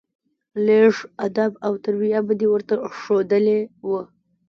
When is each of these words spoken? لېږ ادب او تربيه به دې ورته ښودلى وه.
لېږ 0.65 0.95
ادب 1.25 1.51
او 1.65 1.73
تربيه 1.83 2.19
به 2.27 2.33
دې 2.39 2.47
ورته 2.53 2.75
ښودلى 2.99 3.59
وه. 3.89 4.01